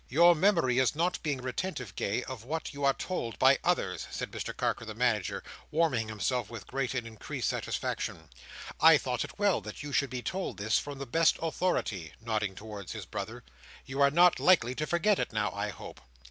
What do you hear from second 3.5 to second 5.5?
others," said Mr Carker the Manager,